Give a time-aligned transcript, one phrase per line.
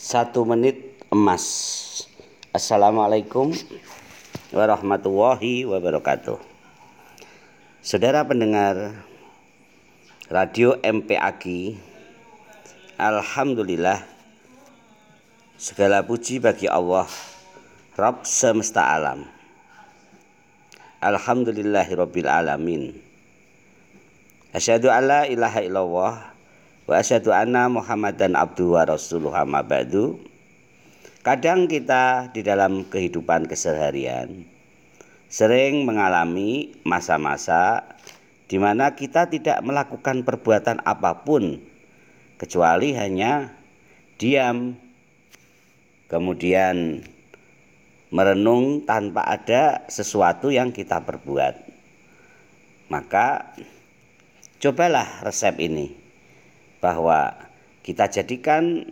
[0.00, 1.44] Satu menit emas.
[2.56, 3.52] Assalamualaikum
[4.48, 6.40] warahmatullahi wabarakatuh.
[7.84, 8.96] Saudara pendengar
[10.32, 11.76] Radio MPAG,
[12.96, 14.00] Alhamdulillah
[15.60, 17.04] segala puji bagi Allah,
[18.00, 19.28] Rabb semesta alam.
[21.04, 22.96] Alhamdulillahirabbil alamin.
[24.56, 26.39] Asyhadu alla ilaha illallah
[26.90, 30.18] wa asyhadu anna Muhammadan abdu wa rasuluh amma ba'du.
[31.22, 34.42] Kadang kita di dalam kehidupan keseharian
[35.30, 37.86] sering mengalami masa-masa
[38.50, 41.62] di mana kita tidak melakukan perbuatan apa pun
[42.42, 43.54] kecuali hanya
[44.18, 44.74] diam
[46.10, 47.06] kemudian
[48.10, 51.54] merenung tanpa ada sesuatu yang kita perbuat.
[52.90, 53.54] Maka
[54.58, 55.99] cobalah resep ini
[56.80, 57.36] bahwa
[57.84, 58.88] kita jadikan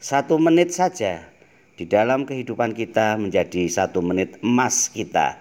[0.00, 1.24] satu menit saja
[1.78, 5.38] di dalam kehidupan kita menjadi satu menit emas kita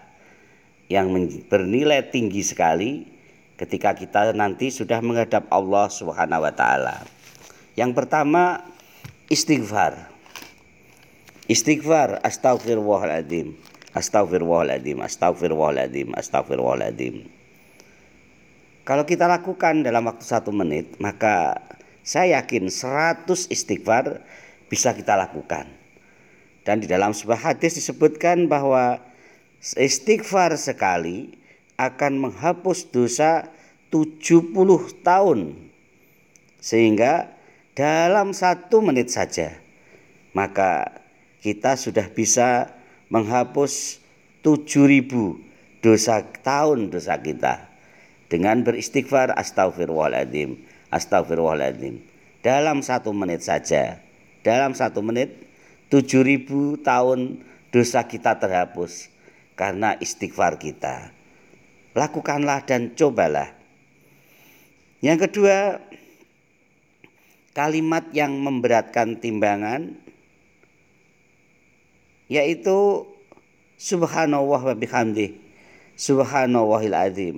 [0.88, 1.12] yang
[1.52, 3.10] bernilai tinggi sekali
[3.58, 7.04] ketika kita nanti sudah menghadap Allah Subhanahu wa taala.
[7.74, 8.62] Yang pertama
[9.28, 10.10] istighfar.
[11.48, 13.58] Istighfar astagfirullahaladzim.
[13.98, 17.16] Astagfirullahaladzim, astagfirullahaladzim, astagfirullahaladzim.
[18.86, 21.60] Kalau kita lakukan dalam waktu satu menit, maka
[22.08, 24.24] saya yakin 100 istighfar
[24.72, 25.68] bisa kita lakukan.
[26.64, 29.04] Dan di dalam sebuah hadis disebutkan bahwa
[29.76, 31.36] istighfar sekali
[31.76, 33.52] akan menghapus dosa
[33.92, 34.56] 70
[35.04, 35.40] tahun.
[36.64, 37.36] Sehingga
[37.76, 39.60] dalam satu menit saja
[40.32, 41.04] maka
[41.44, 42.72] kita sudah bisa
[43.12, 44.00] menghapus
[44.44, 47.68] 7000 dosa tahun dosa kita
[48.28, 52.00] dengan beristighfar astagfirullahaladzim Astagfirullahaladzim.
[52.40, 54.00] Dalam satu menit saja,
[54.46, 55.48] dalam satu menit,
[55.92, 59.12] tujuh ribu tahun dosa kita terhapus
[59.60, 61.12] karena istighfar kita.
[61.98, 63.52] Lakukanlah dan cobalah.
[65.04, 65.82] Yang kedua,
[67.58, 69.98] kalimat yang memberatkan timbangan
[72.30, 73.08] yaitu
[73.82, 75.38] subhanallah wa bihamdih
[75.98, 77.38] subhanallahil azim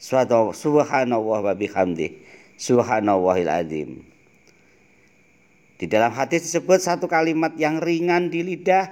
[0.00, 2.20] subhanallah wa bihamdi.
[2.56, 3.90] Subhanallahil azim.
[5.76, 8.88] Di dalam hadis disebut satu kalimat yang ringan di lidah,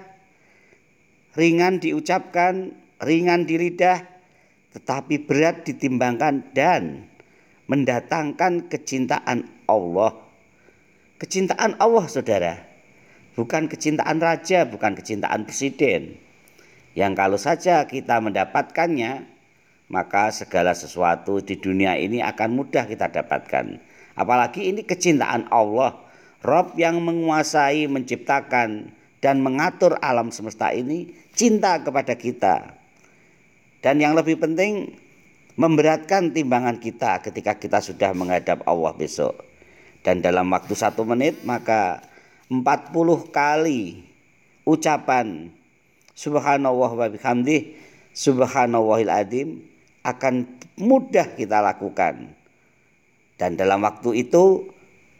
[1.32, 4.04] ringan diucapkan, ringan di lidah,
[4.76, 7.08] tetapi berat ditimbangkan dan
[7.72, 10.12] mendatangkan kecintaan Allah.
[11.16, 12.60] Kecintaan Allah, saudara,
[13.32, 16.20] bukan kecintaan raja, bukan kecintaan presiden.
[16.92, 19.33] Yang kalau saja kita mendapatkannya,
[19.88, 23.78] maka segala sesuatu di dunia ini akan mudah kita dapatkan.
[24.14, 25.98] Apalagi ini kecintaan Allah,
[26.40, 32.76] Rob yang menguasai, menciptakan dan mengatur alam semesta ini cinta kepada kita.
[33.84, 34.96] Dan yang lebih penting
[35.60, 39.44] memberatkan timbangan kita ketika kita sudah menghadap Allah besok.
[40.04, 42.04] Dan dalam waktu satu menit maka
[42.52, 42.60] 40
[43.32, 44.04] kali
[44.68, 45.48] ucapan
[46.12, 47.72] subhanallah wa bihamdih
[48.12, 49.64] subhanallahil adim
[50.04, 50.46] akan
[50.78, 52.36] mudah kita lakukan.
[53.40, 54.70] Dan dalam waktu itu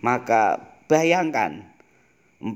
[0.05, 1.65] maka bayangkan
[2.45, 2.53] 40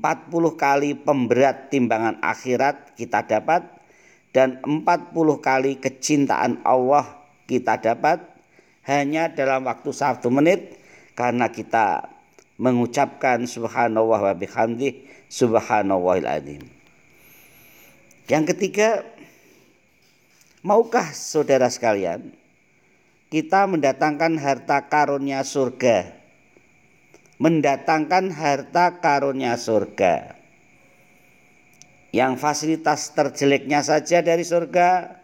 [0.53, 3.65] kali pemberat timbangan akhirat kita dapat
[4.29, 4.85] dan 40
[5.41, 7.09] kali kecintaan Allah
[7.49, 8.21] kita dapat
[8.85, 10.77] hanya dalam waktu satu menit
[11.17, 12.05] karena kita
[12.61, 16.63] mengucapkan subhanallah wa bihamdih subhanallahil azim.
[18.29, 19.03] Yang ketiga
[20.59, 22.35] Maukah saudara sekalian
[23.31, 26.11] kita mendatangkan harta karunia surga?
[27.39, 30.35] Mendatangkan harta karunia surga.
[32.11, 35.23] Yang fasilitas terjeleknya saja dari surga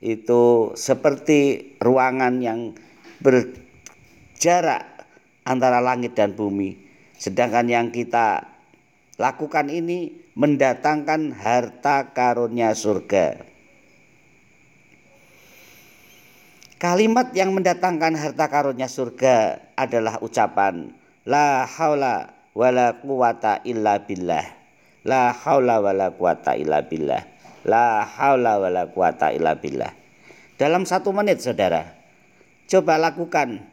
[0.00, 2.72] itu seperti ruangan yang
[3.20, 5.04] berjarak
[5.44, 6.80] antara langit dan bumi.
[7.20, 8.48] Sedangkan yang kita
[9.20, 13.53] lakukan ini mendatangkan harta karunia surga.
[16.84, 20.92] Kalimat yang mendatangkan harta karunnya surga adalah ucapan
[21.24, 24.44] la haula wala quwata illa billah.
[25.00, 27.24] La haula wala quwata illa billah.
[27.64, 29.96] La haula wala quwata illa billah.
[30.60, 31.88] Dalam satu menit saudara,
[32.68, 33.64] coba lakukan.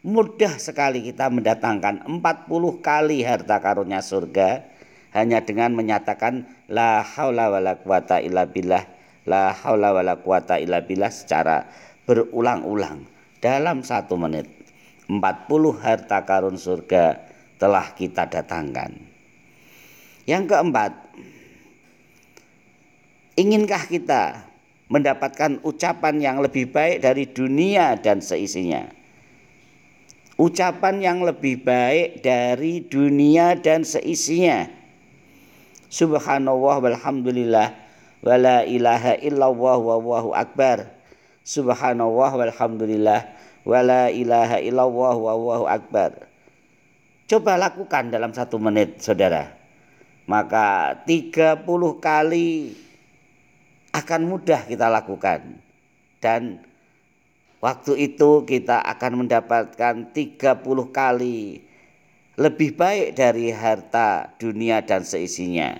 [0.00, 2.48] Mudah sekali kita mendatangkan 40
[2.80, 4.64] kali harta karunnya surga
[5.12, 8.88] hanya dengan menyatakan la haula wala quwata illa billah.
[9.28, 11.68] La haula wala quwata illa billah secara
[12.04, 13.04] berulang-ulang
[13.40, 14.48] dalam satu menit.
[15.04, 15.20] 40
[15.84, 17.20] harta karun surga
[17.60, 18.96] telah kita datangkan.
[20.24, 20.92] Yang keempat,
[23.36, 24.48] inginkah kita
[24.88, 28.88] mendapatkan ucapan yang lebih baik dari dunia dan seisinya?
[30.40, 34.66] Ucapan yang lebih baik dari dunia dan seisinya.
[35.92, 37.76] Subhanallah walhamdulillah
[38.24, 40.93] wala ilaha illallah wallahu akbar.
[41.44, 43.20] Subhanallah walhamdulillah
[43.68, 46.24] wala ilaha illallah wallahu akbar.
[47.28, 49.52] Coba lakukan dalam satu menit saudara.
[50.24, 51.68] Maka 30
[52.00, 52.72] kali
[53.92, 55.60] akan mudah kita lakukan.
[56.16, 56.64] Dan
[57.60, 60.64] waktu itu kita akan mendapatkan 30
[60.96, 61.60] kali
[62.40, 65.76] lebih baik dari harta dunia dan seisinya.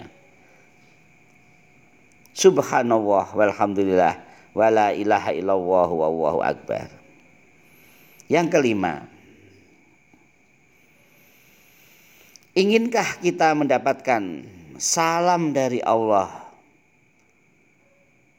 [2.37, 6.89] Subhanallah walhamdulillah wala ilaha illallah wallahu akbar.
[8.31, 9.05] Yang kelima,
[12.57, 14.49] inginkah kita mendapatkan
[14.81, 16.47] salam dari Allah?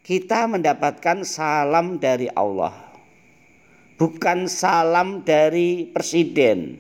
[0.06, 2.74] Kita mendapatkan salam dari Allah,
[3.98, 6.78] bukan salam dari presiden,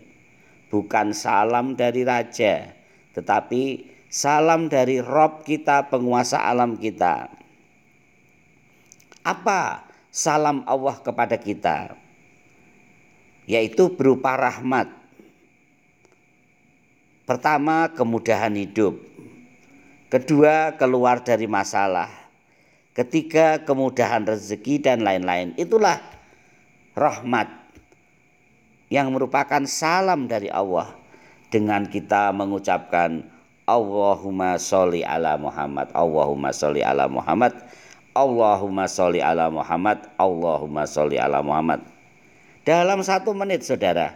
[0.69, 2.69] bukan salam dari raja,
[3.17, 7.44] tetapi salam dari Rob kita, penguasa alam kita.
[9.25, 11.97] Apa salam Allah kepada kita?
[13.49, 14.85] Yaitu berupa rahmat.
[17.25, 19.01] Pertama, kemudahan hidup.
[20.13, 22.07] Kedua, keluar dari masalah.
[22.93, 25.57] Ketiga, kemudahan rezeki dan lain-lain.
[25.57, 25.97] Itulah
[26.93, 27.49] rahmat
[28.93, 30.93] yang merupakan salam dari Allah
[31.49, 33.25] dengan kita mengucapkan
[33.65, 37.57] Allahumma sholli ala Muhammad Allahumma sholli ala Muhammad
[38.15, 41.83] Allahumma sholli ala Muhammad Allahumma sholli ala Muhammad.
[42.63, 44.15] Dalam satu menit saudara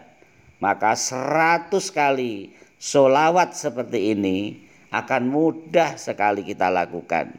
[0.63, 4.63] maka seratus kali solawat seperti ini
[4.95, 7.35] akan mudah sekali kita lakukan.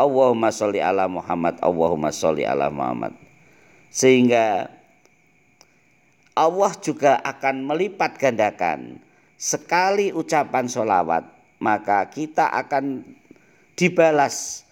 [0.00, 3.12] Allahumma sholli ala Muhammad Allahumma sholli ala Muhammad.
[3.92, 4.72] Sehingga
[6.32, 9.04] Allah juga akan melipat gandakan
[9.36, 11.28] sekali ucapan sholawat
[11.60, 13.04] maka kita akan
[13.76, 14.64] dibalas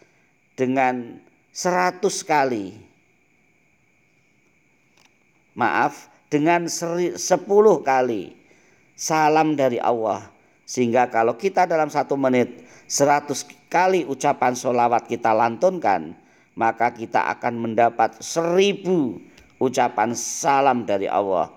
[0.60, 1.16] dengan
[1.48, 2.76] seratus kali.
[5.56, 6.68] Maaf dengan
[7.16, 8.36] sepuluh kali
[8.92, 10.28] salam dari Allah.
[10.68, 16.14] Sehingga kalau kita dalam satu menit seratus kali ucapan sholawat kita lantunkan
[16.54, 19.16] maka kita akan mendapat seribu
[19.56, 21.48] ucapan salam dari Allah.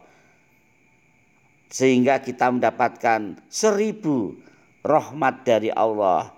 [1.68, 4.38] Sehingga kita mendapatkan seribu
[4.82, 6.32] rahmat dari Allah.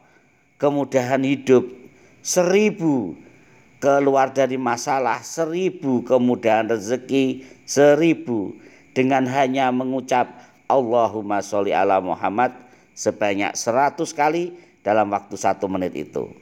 [0.55, 1.84] Kemudahan hidup
[2.25, 3.13] seribu
[3.77, 8.57] keluar dari masalah seribu kemudahan rezeki seribu
[8.97, 10.33] dengan hanya mengucap
[10.65, 12.49] Allahumma sholli ala Muhammad
[12.97, 16.33] sebanyak seratus kali dalam waktu satu menit itu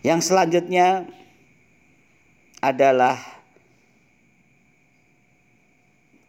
[0.00, 1.04] yang selanjutnya
[2.64, 3.20] adalah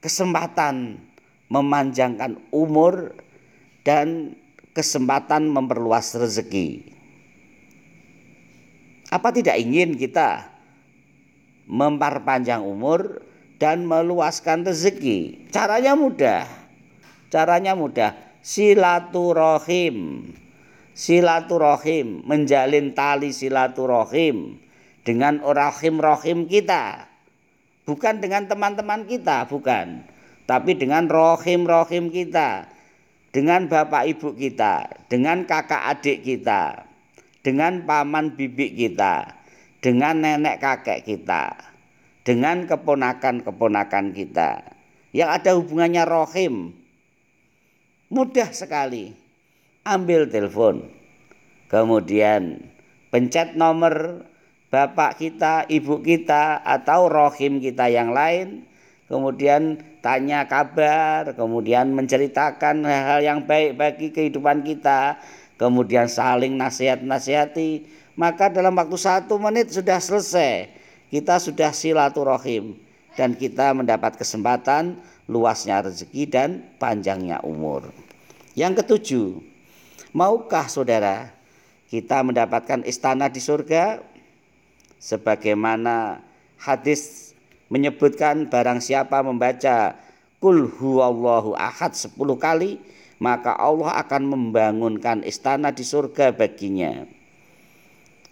[0.03, 1.00] kesempatan
[1.47, 3.15] memanjangkan umur
[3.88, 4.35] dan
[4.75, 6.96] kesempatan memperluas rezeki.
[9.07, 10.51] Apa tidak ingin kita
[11.68, 13.24] memperpanjang umur
[13.56, 15.48] dan meluaskan rezeki?
[15.48, 16.44] Caranya mudah.
[17.31, 18.12] Caranya mudah.
[18.44, 20.27] Silaturahim.
[20.98, 24.58] Silaturahim, menjalin tali silaturahim
[25.05, 27.05] dengan rahim rohim kita.
[27.88, 30.03] Bukan dengan teman-teman kita, bukan.
[30.43, 31.63] Tapi dengan rohim
[32.12, 32.67] kita.
[33.31, 35.08] Dengan bapak ibu kita.
[35.08, 36.87] Dengan kakak adik kita.
[37.48, 39.39] Dengan paman bibi kita.
[39.80, 41.56] Dengan nenek kakek kita.
[42.27, 44.68] Dengan keponakan-keponakan kita.
[45.16, 46.75] Yang ada hubungannya rohim.
[48.12, 49.16] Mudah sekali.
[49.88, 50.92] Ambil telepon.
[51.72, 52.68] Kemudian
[53.16, 54.27] pencet nomor
[54.68, 58.68] bapak kita, ibu kita atau rohim kita yang lain
[59.08, 65.18] kemudian tanya kabar, kemudian menceritakan hal-hal yang baik bagi kehidupan kita,
[65.57, 67.85] kemudian saling nasihat-nasihati,
[68.17, 70.73] maka dalam waktu satu menit sudah selesai.
[71.07, 72.75] Kita sudah silaturahim
[73.15, 77.89] dan kita mendapat kesempatan luasnya rezeki dan panjangnya umur.
[78.57, 79.27] Yang ketujuh,
[80.11, 81.31] maukah saudara
[81.87, 84.03] kita mendapatkan istana di surga
[84.99, 86.19] sebagaimana
[86.59, 87.31] hadis
[87.71, 89.95] menyebutkan barang siapa membaca
[90.43, 92.81] kul huwallahu ahad 10 kali
[93.17, 97.05] maka Allah akan membangunkan istana di surga baginya.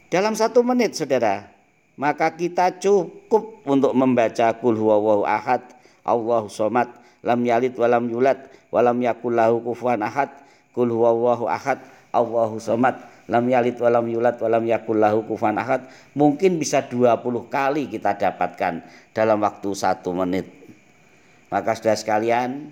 [0.09, 1.49] Dalam satu menit saudara,
[1.97, 4.77] maka kita cukup untuk membaca kul
[5.25, 5.65] ahad,
[6.05, 6.93] Allahu somad,
[7.25, 10.29] lam yalid walam yulad, walam yakullahu kufuwan ahad.
[10.75, 10.91] kul
[11.49, 11.79] ahad
[12.15, 12.95] Allahu somad
[13.27, 18.85] lam yalid walam yulad walam yakul lahu kufan ahad mungkin bisa 20 kali kita dapatkan
[19.11, 20.45] dalam waktu satu menit
[21.49, 22.69] maka sudah sekalian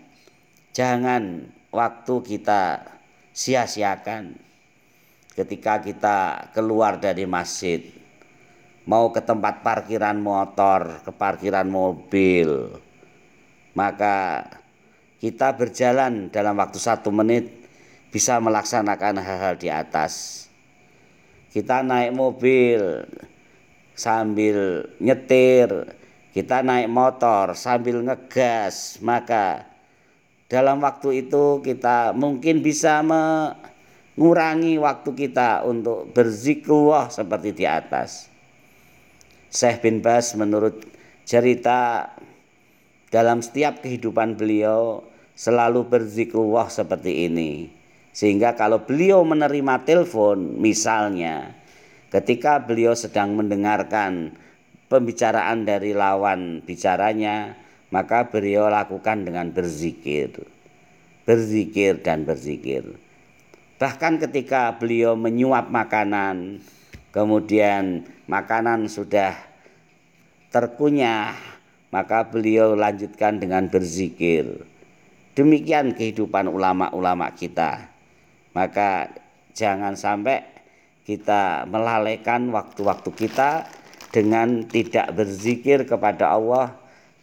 [0.71, 2.85] jangan waktu kita
[3.33, 4.37] sia-siakan
[5.33, 6.17] ketika kita
[6.53, 7.81] keluar dari masjid
[8.85, 12.77] mau ke tempat parkiran motor ke parkiran mobil
[13.73, 14.45] maka
[15.17, 17.63] kita berjalan dalam waktu satu menit
[18.13, 20.45] bisa melaksanakan hal-hal di atas.
[21.49, 23.07] Kita naik mobil
[23.97, 25.95] sambil nyetir,
[26.35, 29.72] kita naik motor sambil ngegas, maka
[30.53, 38.29] dalam waktu itu kita mungkin bisa mengurangi waktu kita untuk berzikrullah seperti di atas.
[39.49, 40.85] Syekh bin Bas menurut
[41.25, 42.13] cerita
[43.09, 45.01] dalam setiap kehidupan beliau
[45.33, 47.73] selalu berzikrullah seperti ini.
[48.13, 51.57] Sehingga kalau beliau menerima telepon misalnya
[52.13, 54.37] ketika beliau sedang mendengarkan
[54.85, 57.57] pembicaraan dari lawan bicaranya,
[57.93, 60.33] maka beliau lakukan dengan berzikir.
[61.29, 62.97] Berzikir dan berzikir.
[63.77, 66.57] Bahkan ketika beliau menyuap makanan,
[67.13, 69.37] kemudian makanan sudah
[70.49, 71.37] terkunyah,
[71.93, 74.65] maka beliau lanjutkan dengan berzikir.
[75.37, 77.93] Demikian kehidupan ulama-ulama kita
[78.53, 79.09] maka
[79.57, 80.45] jangan sampai
[81.03, 83.67] kita melalaikan waktu-waktu kita
[84.13, 86.71] dengan tidak berzikir kepada Allah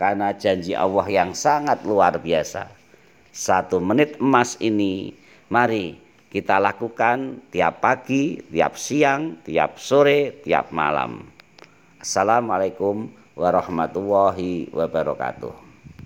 [0.01, 2.73] karena janji Allah yang sangat luar biasa.
[3.29, 5.13] Satu menit emas ini
[5.53, 6.01] mari
[6.33, 11.29] kita lakukan tiap pagi, tiap siang, tiap sore, tiap malam.
[12.01, 15.60] Assalamualaikum warahmatullahi wabarakatuh.